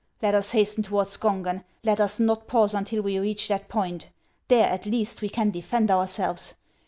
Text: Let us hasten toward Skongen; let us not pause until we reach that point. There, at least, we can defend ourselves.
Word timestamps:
Let 0.19 0.33
us 0.33 0.49
hasten 0.53 0.81
toward 0.81 1.09
Skongen; 1.09 1.63
let 1.83 1.99
us 1.99 2.19
not 2.19 2.47
pause 2.47 2.73
until 2.73 3.03
we 3.03 3.19
reach 3.19 3.47
that 3.49 3.69
point. 3.69 4.09
There, 4.47 4.65
at 4.67 4.87
least, 4.87 5.21
we 5.21 5.29
can 5.29 5.51
defend 5.51 5.91
ourselves. 5.91 6.55